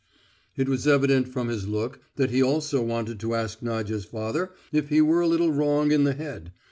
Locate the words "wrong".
5.51-5.91